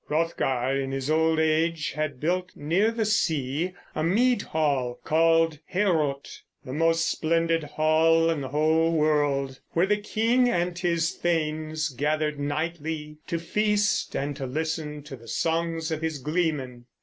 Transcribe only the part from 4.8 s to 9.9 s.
called Heorot, the most splendid hall in the whole world, where